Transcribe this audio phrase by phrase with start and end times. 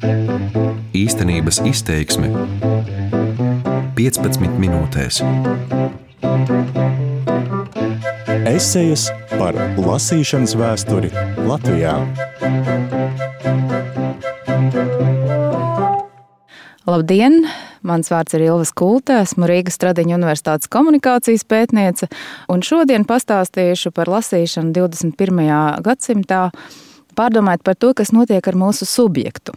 [0.00, 2.30] Īstenības izteiksme
[3.98, 5.20] 15 minūtēs.
[8.48, 11.12] Esejas par lasīšanas vēsturi
[11.44, 11.98] Latvijā.
[16.88, 17.44] Labdien!
[17.84, 22.08] Mans vārds ir Ilva Skulte, esmu Rīgas Stradiņa Universitātes komunikācijas pētniece,
[22.48, 25.48] un šodien pastāstīšu par lasīšanu 21.
[25.84, 26.46] gadsimtā,
[27.16, 29.56] pārdomājot par to, kas notiek ar mūsu subjektu.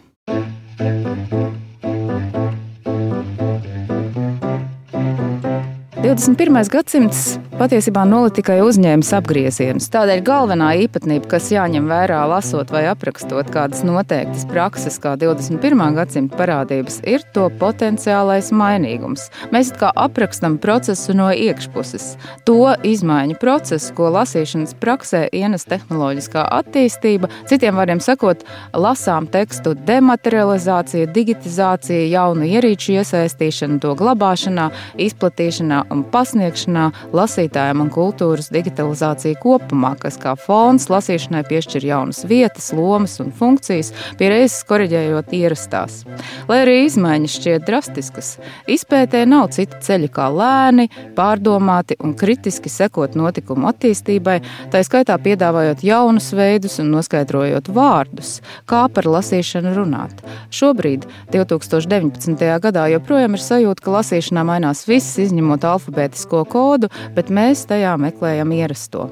[6.04, 6.68] 21.
[6.68, 9.86] gadsimts patiesībā nulli tikai uzņēmis apgriezienus.
[9.94, 15.80] Tādēļ galvenā īpatnība, kas jāņem vērā lasot vai aprakstot kādas noteiktas prakses, kā 21.
[15.96, 19.30] gadsimta parādības, ir to potenciālais mainīgums.
[19.54, 22.10] Mēs kā aprakstam procesu no iekšpuses.
[22.44, 28.44] To izmaiņu procesu, ko lasīšanas praksē ienes tehnoloģiskā attīstība, citiem vārdiem sakot,
[28.76, 34.68] lasām tekstu dematerializācija, digitizācija, jaunu ierīču iesaistīšana, to glabāšanā,
[35.08, 42.72] izplatīšanā un pasniegšanā lasītājiem un kultūras digitalizācija kopumā, kas kā fons lasīšanai piešķir jaunas vietas,
[42.76, 46.02] lomas un funkcijas, pie reizes koriģējot ierastās.
[46.48, 48.34] Lai arī izmaiņas šķiet drastiskas,
[48.70, 54.40] izpētē nav cita ceļa kā lēni, pārdomāti un kritiski sekot notikumu attīstībai,
[54.72, 58.38] tā skaitā piedāvājot jaunus veidus un noskaidrojot vārdus,
[58.70, 60.24] kā par lasīšanu runāt.
[60.54, 62.44] Šobrīd, 2019.
[62.64, 67.94] gadā, joprojām ir sajūta, ka lasīšanā mainās viss, izņemot alfa alfabētisko kodu, bet mēs tajā
[68.00, 69.08] meklējam ierasto.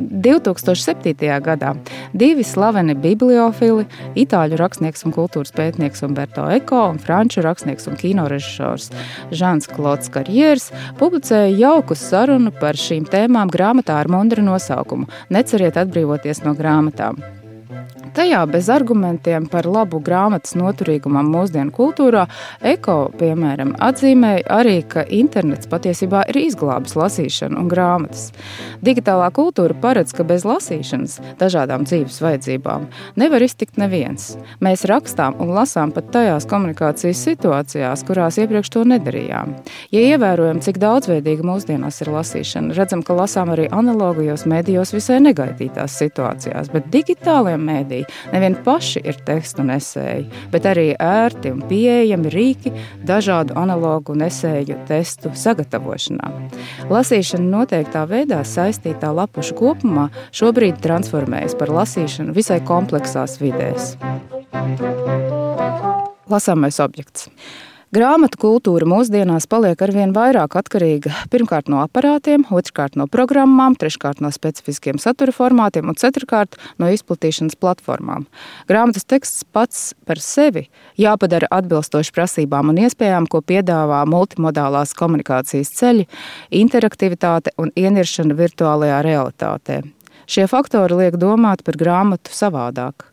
[0.00, 1.14] 2007.
[1.42, 1.74] gadā
[2.14, 8.90] divi slaveni bibliofili, itāļu rakstnieks un kultūras pētnieks Umberto Eko un franču rakstnieks un kinorežisors
[9.34, 10.70] Žants Klods Karjers,
[11.00, 17.43] publicēja jauku sarunu par šīm tēmām grāmatā ar mundru nosaukumu Neceriet atbrīvoties no grāmatām.
[18.14, 22.28] Tajā bez argumentiem par labu grāmatas noturīgumam mūsdienu kultūrā,
[22.62, 28.28] Eko, piemēram, atzīmēja arī, ka internets patiesībā ir izglābis lasīšanu un grāmatas.
[28.86, 32.86] Digitālā kultūra paredz, ka bez lasīšanas, dažādām dzīves vajadzībām,
[33.18, 34.36] nevar iztikt neviens.
[34.62, 39.56] Mēs rakstām un lasām pat tajās komunikācijas situācijās, kurās iepriekš to nedarījām.
[39.90, 45.98] Ja ievērojam, cik daudzveidīga mūsdienās ir lasīšana, redzam, ka lasām arī analogajos medijos visai negaidītās
[45.98, 47.73] situācijās, bet digitālajiem mēdījiem
[48.32, 52.72] nevien paši ir tekstu nesēji, bet arī ērti un pieejami rīki
[53.06, 56.30] dažādu analogu nesēju testu sagatavošanā.
[56.92, 63.94] Lasīšana noteiktā veidā saistītā lapušu kopumā šobrīd transformējas par lasīšanu visai kompleksās vidēs.
[66.30, 67.28] Lasāmais objekts.
[67.94, 74.32] Grāmatu kultūra mūsdienās paliek arvien vairāk atkarīga pirmkārt no aparātiem, otrkārt no programmām, treškārt no
[74.34, 78.24] specifiskiem satura formātiem un ceturkārt no izplatīšanas platformām.
[78.66, 80.64] Grāmatas teksts pats par sevi
[80.98, 86.08] jāpadara atbilstoši prasībām un iespējām, ko piedāvā multimodālās komunikācijas ceļi,
[86.64, 89.84] interaktivitāte un ieniršana virtuālajā realitātē.
[90.26, 93.06] Šie faktori liek domāt par grāmatu savādāk,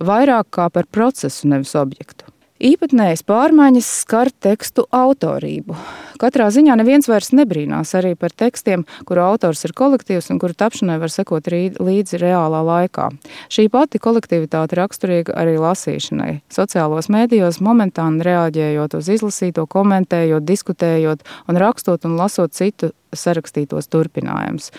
[0.00, 2.30] vairāk kā par procesu, nevis objektu.
[2.56, 5.74] Īpatnējas pārmaiņas skar tekstu autorību.
[6.16, 10.96] Katrā ziņā neviens vairs nebrīnās arī par tekstiem, kuru autors ir kolektīvs un kuru tapšanai
[11.02, 13.10] var sekot līdzi reālā laikā.
[13.52, 16.30] Šī pati kolektivitāte raksturīga arī lasīšanai.
[16.48, 24.70] Sociālos mēdījos momentāni reaģējot uz izlasīto, komentējot, diskutējot un rakstot un lasot citu sarakstītos turpinājumus.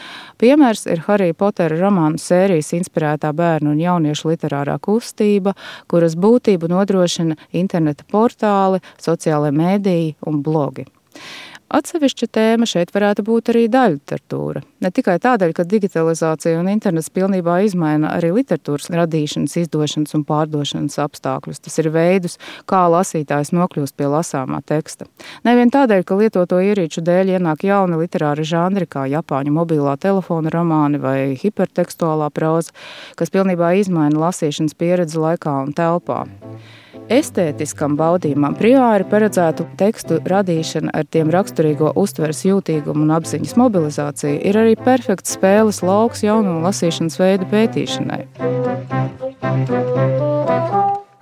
[0.41, 5.55] Piemērs ir Harija Potera romānu sērijas inspirētā bērnu un jauniešu literārā kustība,
[5.91, 10.87] kuras būtību nodrošina interneta portāli, sociālai mēdīji un blogi.
[11.67, 14.61] Atsevišķa tēma šeit varētu būt arī daļliteratūra.
[14.79, 20.95] Ne tikai tādēļ, ka digitalizācija un internets pilnībā izmaina arī literatūras radīšanas, izdošanas un pārdošanas
[21.03, 21.59] apstākļus.
[21.65, 22.37] Tas ir veidus,
[22.71, 25.09] kā lasītājs nokļūst pie lasāmā teksta.
[25.43, 31.03] Nevien tādēļ, ka lietoto ierīču dēļ ienāk jauni literāri žanri, kā Japāņu mobilā telefona romāni
[31.03, 32.71] vai hipertekstuālā proza,
[33.19, 36.23] kas pilnībā izmaina lasīšanas pieredzi laikā un telpā.
[37.07, 44.59] Estētiskam baudījumam priori paredzētu tekstu radīšana ar tiem raksturīgo uztveres jūtīgumu un apziņas mobilizāciju ir
[44.59, 48.25] arī perfekts spēles lauks jaunu lasīšanas veidu pētīšanai.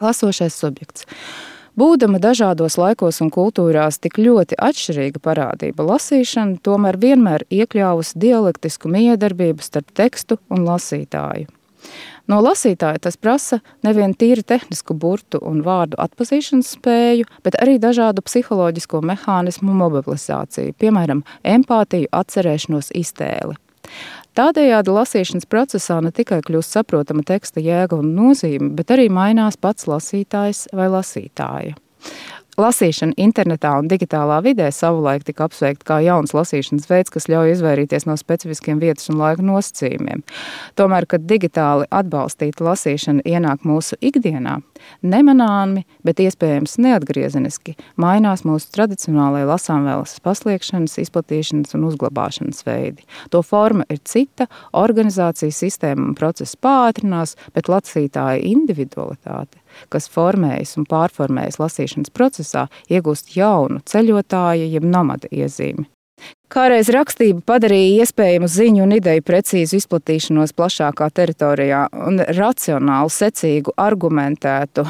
[0.01, 1.05] Lasošais subjekts.
[1.77, 9.61] Būdama dažādos laikos un kultūrās tik ļoti atšķirīga parādība, lasīšana tomēr vienmēr iekļāvusi dialektisku miedarbību
[9.61, 11.51] starp tekstu un lasītāju.
[12.31, 18.23] No lasītāja tas prasa nevien tīri tehnisku burtu un vārdu atpazīšanas spēju, bet arī dažādu
[18.25, 23.59] psiholoģisko mehānismu mobilizāciju, piemēram, empātiju, atcerēšanos, iztēli.
[24.35, 29.87] Tādējādi lasīšanas procesā ne tikai kļūst saprotama teksta jēga un nozīme, bet arī mainās pats
[29.87, 31.77] lasītājs vai lasītāja.
[32.55, 38.05] Lasīšana internetā un digitālā vidē savulaik tika apsveikta kā jauns lasīšanas veids, kas ļauj izvairīties
[38.07, 40.21] no specifiskiem vietas un laika nosacījumiem.
[40.79, 44.61] Tomēr, kad digitāli atbalstīta lasīšana ienāk mūsu ikdienā,
[45.03, 53.03] nemanāmi, bet iespējams neatgriezeniski, mainās mūsu tradicionālajie lasāmvēlas pasliekšanas, izplatīšanas un uzglabāšanas veidi.
[53.35, 60.87] To forma ir cita, organizācijas sistēma un process pātrinās, bet lasītāja individualitāte kas formējas un
[60.89, 65.89] pārformējas lasīšanas procesā, iegūst jaunu ceļotāja jeb nomada iezīmi.
[66.45, 74.85] Kādreiz rakstība padarīja iespējamu ziņu un ideju precīzu izplatīšanos plašākā teritorijā un racionālu, secīgu, argumentētu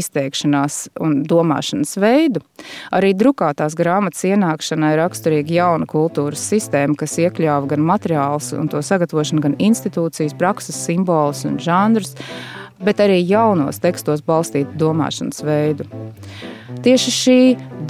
[0.00, 2.42] izteikšanās un domāšanas veidu.
[2.92, 9.46] Arī drukātās grāmatas ienākšanai raksturīga jauna kultūras sistēma, kas iekļāva gan materiālus un to sagatavošanu,
[9.46, 12.18] gan institūcijas, prakses, simbolus un žanrus
[12.84, 15.88] bet arī jaunos tekstos balstītu domāšanas veidu.
[16.84, 17.38] Tieši šī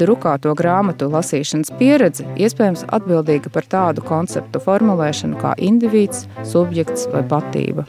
[0.01, 7.85] drukāto grāmatu lasīšanas pieredze iespējams atbildīga par tādu konceptu formulēšanu kā indivīds, subjekts vai patība.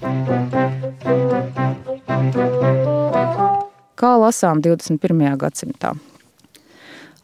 [3.99, 5.35] Kā lasām 21.
[5.39, 5.95] gadsimtā?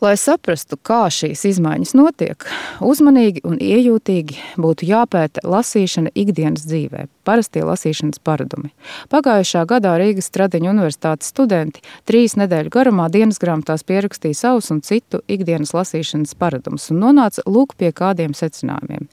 [0.03, 2.45] Lai saprastu, kā šīs izmaiņas notiek,
[2.83, 8.73] uzmanīgi un iejūtīgi būtu jāpēta lasīšana ikdienas dzīvē, parastie lasīšanas paradumi.
[9.13, 15.23] Pagājušā gadā Rīgas Stradiņa universitātes studenti trīs nedēļu garumā dienas grāmatās pierakstīja savus un citu
[15.31, 19.07] ikdienas lasīšanas paradumus un nonāca lūk pie kādiem secinājumiem.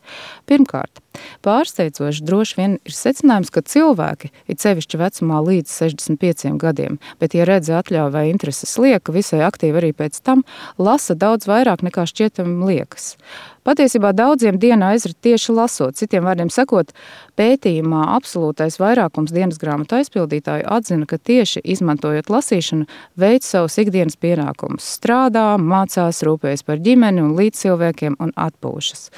[0.50, 1.01] Pirmkārt,
[1.44, 7.46] Pārsteidzoši droši vien ir secinājums, ka cilvēki, it sevišķi vecumā līdz 65 gadiem, bet, ja
[7.48, 10.46] redz atļauju vai intereses lieka, visai aktīvi arī pēc tam,
[10.78, 13.16] lasa daudz vairāk nekā šķietam liekas.
[13.62, 15.94] Patiesībā daudziem diena aizrit tieši lasot.
[15.94, 16.90] Citiem vārdiem sakot,
[17.38, 22.88] pētījumā absolūtais vairākums dienas grāmatu aizpildītāju atzina, ka tieši izmantojot lasīšanu,
[23.22, 29.12] veic savus ikdienas pienākumus, strādā, mācās, rūpējas par ģimeni un līdzcilvēkiem un atpūšas.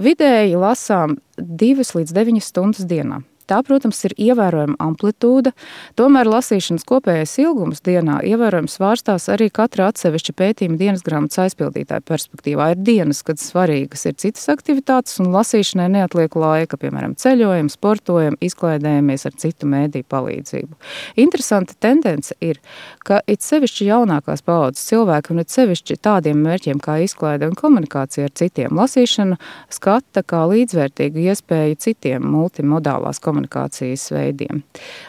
[0.00, 3.20] Vidēji lasām 2 līdz 9 stundas dienā.
[3.50, 5.50] Tā, protams, ir ievērojama amplitūda,
[5.98, 12.68] tomēr lasīšanas kopējais ilgums dienā ievērojami svārstās arī katra atsevišķa pētījuma dienas grāmatas aizpildītāja perspektīvā.
[12.72, 19.26] Ir dienas, kad svarīgas ir citas aktivitātes, un lasīšanai neatliek laika, piemēram, ceļojam, sportojam, izklaidējamies
[19.26, 20.78] ar citu mēdīju palīdzību.
[21.24, 22.62] Interesanta tendence ir,
[23.02, 28.30] ka it sevišķi jaunākās paudzes cilvēki un it sevišķi tādiem mērķiem kā izklaide un komunikācija
[28.30, 29.38] ar citiem lasīšanu
[29.72, 34.62] skata kā līdzvērtīgu iespēju citiem multimodālās komunikācijas komunikācijas veidiem.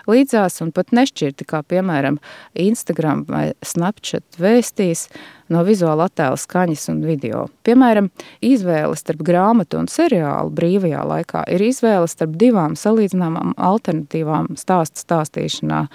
[0.07, 2.19] Līdzās un pat nešķirti, kā piemēram
[2.55, 5.09] Instagram vai Snapchat vēstīs,
[5.53, 7.45] no vizuāla attēla, skaņas un video.
[7.67, 8.09] Piemēram,
[8.43, 15.85] izvēle starp grāmatu un seriālu brīvajā laikā ir izvēle starp divām salīdzināmām alternatīvām stāstu stāstīšanā,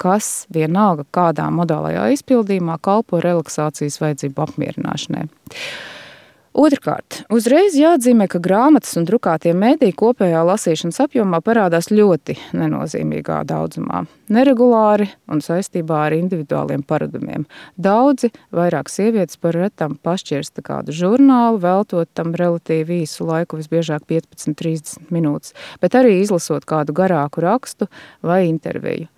[0.00, 5.28] kas vienalga kādā modālajā izpildījumā kalpo relaksācijas vajadzību apmierināšanai.
[6.54, 14.04] Otrkārt, uzreiz jāatzīmē, ka grāmatas un drukātie mēdīji kopējā lasīšanas apjomā parādās ļoti nenozīmīgā daudzumā,
[14.30, 17.48] neregulāri un saistībā ar individuāliem paradumiem.
[17.74, 25.10] Daudzi, vairāk sievietes par retam pašķirsta kādu žurnālu, veltot tam relatīvi īsu laiku, visbiežāk 15-30
[25.10, 27.90] minūtes, bet arī izlasot kādu garāku rakstu
[28.22, 29.10] vai interviju.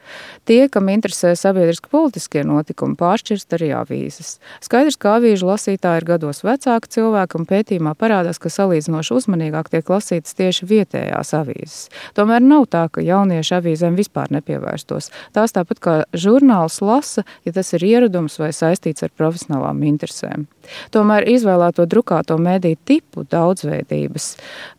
[0.48, 4.36] Tie, kam interesē sabiedriski politiskie notikumi, pāršķirst arī avīzes.
[4.64, 9.90] Skaidrs, ka avīžu lasītāji ir gados vecāki cilvēki, un pētījumā parādās, ka salīdzinoši uzmanīgāk tiek
[9.90, 11.88] lasītas tieši vietējās avīzes.
[12.14, 15.10] Tomēr nav tā, ka jaunieši avīzēm vispār nepievērstos.
[15.34, 20.46] Tās tāpat kā žurnāls lasa, ja tas ir ieradums vai saistīts ar profesionālām interesēm.
[20.94, 24.28] Tomēr izvēlēto drukāto mediju tipu daudzveidības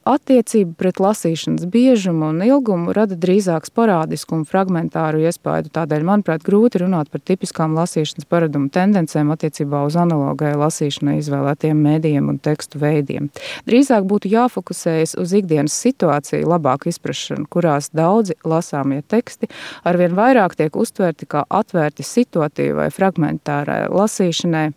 [0.08, 5.72] attiecība pret lasīšanas biežumu un ilgumu rada drīzāk sporādisku un fragmentāru iespaidu.
[5.76, 12.32] Tādēļ, manuprāt, grūti runāt par tipiskām lasīšanas paradumu tendencēm attiecībā uz analogai lasīšanai izvēlētiem mēdījiem
[12.32, 13.30] un tekstu veidiem.
[13.68, 19.52] Drīzāk būtu jāfokusējas uz ikdienas situāciju, labāku izpratšanu, kurās daudzi lasāmie teksti
[19.88, 24.68] arvien vairāk tiek uztverti kā atvērti situatīvai vai fragmentārai lasīšanai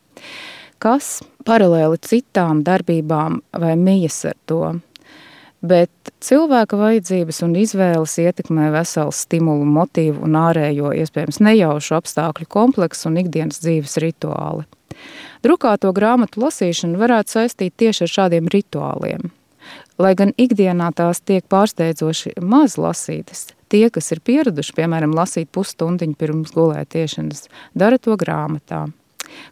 [0.81, 4.65] kas paralēli citām darbībām vai mijas ar to.
[5.61, 13.11] Bet cilvēka vajadzības un izvēles ietekmē veselu stimulu, motīvu un ārējo, iespējams, nejaušu apstākļu kompleksu
[13.11, 14.65] un ikdienas dzīves rituāli.
[15.45, 19.29] Drukāto grāmatu lasīšanu varētu saistīt tieši ar šādiem rituāliem.
[20.01, 26.17] Lai gan ikdienā tās tiek pārsteidzoši maz lasītas, tie, kas ir pieraduši, piemēram, lasīt pusstundiņu
[26.21, 28.87] pirms gulētiešanas, dara to grāmatā.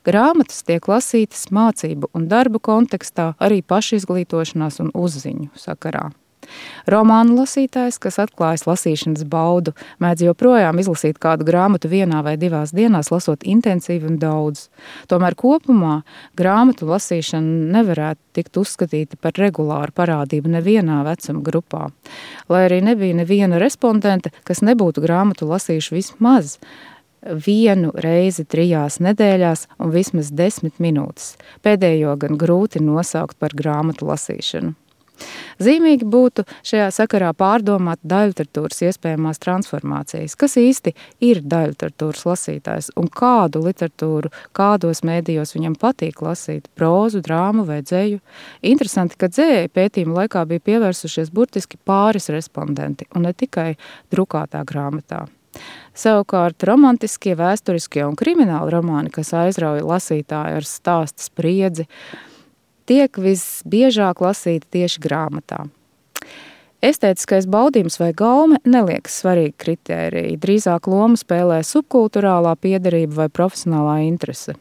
[0.06, 6.08] Grāmatas tiek lasītas mācību un darbu kontekstā, arī pašizglītošanās un uzziņu sakarā.
[6.88, 13.10] Romānu lasītājs, kas atklājas lasīšanas baudu, mēdz joprojām izlasīt kādu grāmatu vienā vai divās dienās,
[13.12, 14.68] lasot intensīvi un daudz.
[15.10, 16.00] Tomēr kopumā
[16.38, 21.88] grāmatu lasīšana nevarētu tikt uzskatīta par regulāru parādību nevienā vecuma grupā.
[22.48, 26.56] Lai arī nebija neviena respondente, kas nebūtu grāmatu lasījuši vismaz
[27.28, 31.36] vienu reizi trijās nedēļās un vismaz desmit minūtes.
[31.62, 34.74] Pēdējo gan grūti nosaukt par grāmatu lasīšanu.
[35.58, 40.36] Zīmīgi būtu šajā sakarā pārdomāt daļliteratūras iespējamās transformācijas.
[40.38, 40.94] Kas īsti
[41.26, 48.20] ir daļliteratūras lasītājs un kādu literatūru, kādos mēdījos viņam patīk lasīt- prózu, drāmu vai dzēju?
[48.62, 53.76] Interesanti, ka dzēja pētījuma laikā bija pievērsušies burtiski pāris respondenti un ne tikai
[54.12, 55.26] drukātā grāmatā.
[55.98, 61.88] Savukārt romantiskie, vēsturiskie un krimināli romāni, kas aizrauja lasītāju ar stāstu spriedzi,
[62.86, 65.64] tiek visbiežāk lasīti tieši grāmatā.
[66.78, 70.38] Estētiskais baudījums vai gaume neliekas svarīgi kritēriji.
[70.38, 74.54] Drīzāk lomu spēlē subkultūrālā piederība vai profesionālā interese.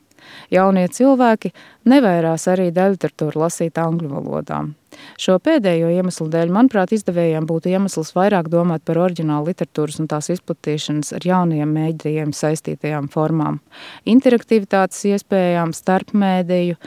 [0.53, 1.53] Jaunie cilvēki
[1.89, 4.65] nevairās arī daļliteratūru lasīt angļu valodā.
[5.21, 10.31] Šo pēdējo iemeslu dēļ, manuprāt, izdevējiem būtu iemesls vairāk domāt par oriģinālu literatūras un tās
[10.33, 13.59] izplatīšanas ar jauniem mēdījiem saistītajām formām,
[14.09, 16.79] interaktivitātes iespējām, starpmēdīju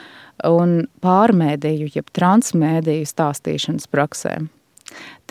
[0.51, 4.49] un pārmēdīju, jeb transmēdīju stāstīšanas praksēm.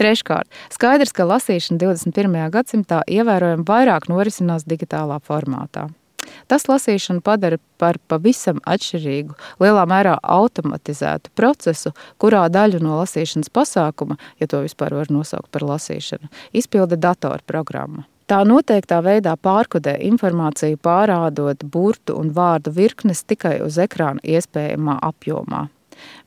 [0.00, 2.36] Treškārt, skaidrs, ka lasīšana 21.
[2.54, 5.90] gadsimtā ievērojami vairāk norisinās digitālā formātā.
[6.50, 14.18] Tas lasīšanu padara par pavisam atšķirīgu, lielā mērā automatizētu procesu, kurā daļu no lasīšanas pasākuma,
[14.40, 18.06] ja to vispār var nosaukt par lasīšanu, izpilda datorprogramma.
[18.30, 25.66] Tā noteiktā veidā pārkodē informāciju, pārādot burtu un vārdu virknes tikai uz ekrāna iespējamā apjomā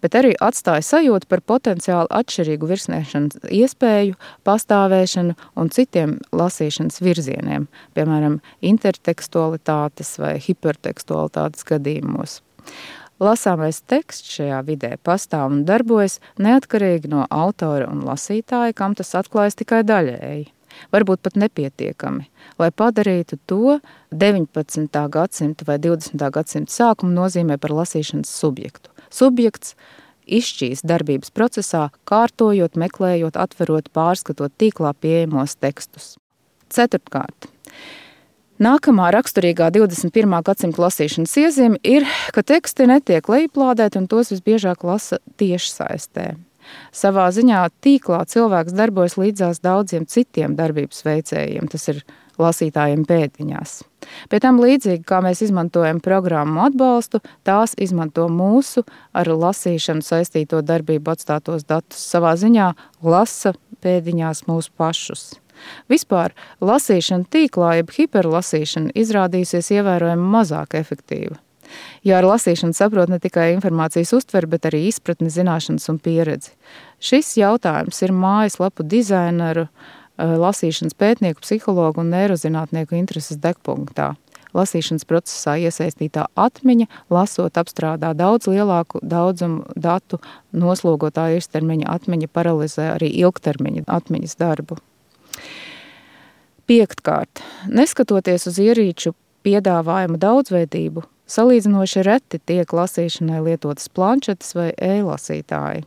[0.03, 8.39] bet arī atstāja sajūtu par potenciāli atšķirīgu virsniešanas iespēju, pastāvēšanu un citiem lasīšanas virzieniem, piemēram,
[8.61, 12.41] intertekstualitātes vai hipertekstualitātes gadījumos.
[13.23, 19.59] Lasāmais teksts šajā vidē pastāv un darbojas neatkarīgi no autora un lasītāja, kam tas atklājas
[19.61, 20.49] tikai daļēji
[20.93, 22.27] varbūt pat nepietiekami,
[22.61, 23.77] lai padarītu to
[24.11, 25.03] 19.
[25.17, 26.29] gadsimta vai 20.
[26.37, 28.92] gadsimta sākumu nozīmē par lasīšanas subjektu.
[29.13, 29.75] Subjekts
[30.25, 36.15] izšķīs darbības procesā, kārtojot, meklējot, atverot, pārskatot tīklā pieejamos tekstus.
[36.73, 37.49] Ceturtkārt.
[38.63, 40.33] Nākamā raksturīgā 21.
[40.45, 46.35] gadsimta lasīšanas iezīme ir, ka teksti netiek lejuplādēti un tos visbiežāk lasa tiešsaistē.
[46.95, 51.67] Savā ziņā tīklā cilvēks darbojas līdzās daudziem citiem darbības veicējiem.
[51.73, 52.03] Tas ir
[52.41, 53.81] lasītājiem pēdiņās.
[54.29, 58.83] Pie tam līdzīgi kā mēs izmantojam programmu atbalstu, tās izmanto mūsu
[59.15, 62.01] ar lasīšanu saistīto darbību atstātos datus.
[62.13, 62.73] Savā ziņā
[63.05, 65.31] lasa pēdiņās mūsu pašus.
[65.91, 66.33] Vispār
[66.65, 71.37] lasīšana tīklā, jeb hiperlasīšana, izrādījusies ievērojami mazāk efektīva.
[72.05, 76.51] Jo ar lasīšanu saprot ne tikai informācijas uztveri, bet arī izpratni, zināšanas un pieredzi.
[77.01, 84.13] Šis jautājums ir mājaslapu dizaineru uh, lasīšanas pētnieku, psihologu un neirozinātnieku intereses degpunktā.
[84.53, 90.19] Lasīšanas procesā iesaistītā atmiņa, lasot, apstrādā daudz lielāku daudzumu datu,
[90.53, 94.77] noslogotā īstermiņa atmiņa paralizē arī ilgtermiņa atmiņas darbu.
[96.69, 101.03] Piektkārt, neskatoties uz ierīču piedāvājumu daudzveidību,
[101.33, 105.83] salīdzinoši reti tiek lasīšanai lietotas planšetes vai e-lasītāji.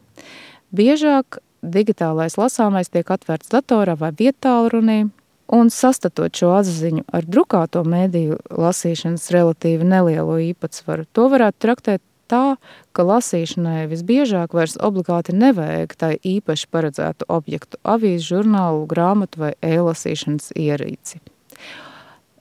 [0.77, 5.11] Biežāk digitālais lasāmais tiek atvērts datorā vai vietālrunī,
[5.53, 12.57] un sastatot šo atziņu ar drukāto mēdīju lasīšanas relatīvi nelielo īpatsvaru, to varētu traktēt tā,
[12.93, 20.53] ka lasīšanai visbiežāk vairs obligāti nevajag tai īpaši paredzētu objektu- avīzu, žurnālu, grāmatu vai e-lasīšanas
[20.55, 21.21] ierīci.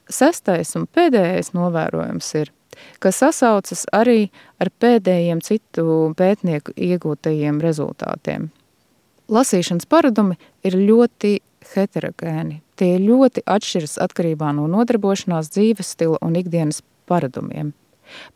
[0.09, 2.51] Sestais un pēdējais novērojums ir,
[2.99, 4.29] ka sasaucas arī
[4.59, 8.51] ar pēdējiem citu pētnieku iegūtajiem rezultātiem.
[9.31, 11.39] Lasīšanas paradumi ir ļoti
[11.73, 12.59] heterogēni.
[12.77, 17.73] Tie ļoti atšķiras atkarībā no nodarbošanās, dzīves stila un ikdienas paradumiem.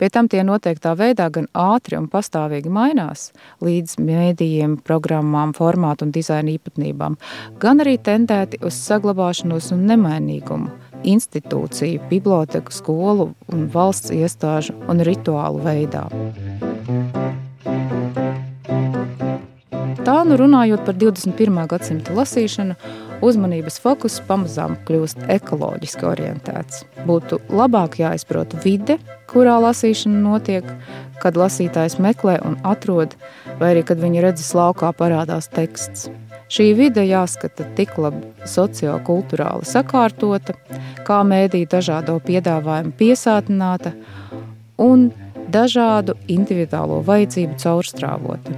[0.02, 3.28] Pie tam tie noteiktā veidā gan ātri un pastāvīgi mainās
[3.62, 7.20] līdz mēdījiem, programmām, formātu un dizaina īpatnībām,
[7.62, 10.74] gan arī tendēti uz saglabāšanos un nemainīgumu,
[11.14, 16.08] institūciju, biblioteku, skolu un valsts iestāžu un rituālu veidā.
[20.10, 21.58] Tā nu runājot par 21.
[21.70, 22.74] gadsimta lasīšanu,
[23.22, 26.80] uzmanības fokus pamazām kļūst ekoloģiski orientēts.
[27.06, 28.96] Būtu labāk jāizprot vide,
[29.30, 30.66] kurā lasīšana notiek,
[31.22, 33.14] kad lasītājs meklē un atrod,
[33.60, 36.08] vai arī kad viņa redzes laukā parādās teksts.
[36.50, 40.56] Šī vide jāskata tik labi sociokulturāli sakārtota,
[41.06, 43.94] kā mēdī dažādo piedāvājumu piesātināta
[44.82, 45.12] un
[45.54, 48.58] dažādu individuālo vajadzību caurstrāvota.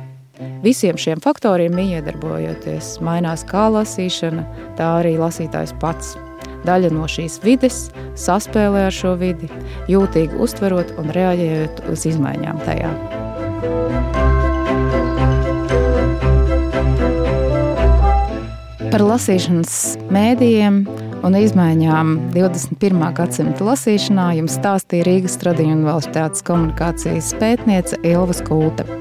[0.62, 4.44] Visiem šiem faktoriem iedarbojoties, mainās kā lasīšana,
[4.78, 6.16] tā arī lasītājs pats.
[6.66, 7.88] Daļa no šīs vides
[8.20, 9.50] saspēlē ar šo vidi,
[9.90, 12.92] jūtīgi uztverot un reaģējot uz izmaiņām tajā.
[18.92, 19.76] Par lasīšanas
[20.12, 20.82] mēdījiem
[21.26, 23.06] un izmaiņām 21.
[23.18, 29.01] gadsimta lasīšanā jums stāstīja Rīgas Tradiņu universitātes komunikācijas pētniece Ilva Skulta.